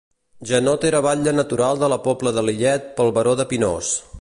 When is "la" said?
1.93-1.99